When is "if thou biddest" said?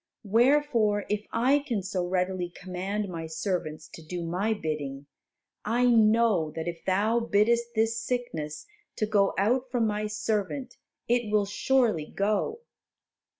6.67-7.75